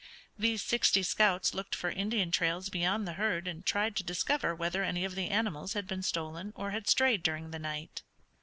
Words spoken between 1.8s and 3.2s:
Indian trails beyond the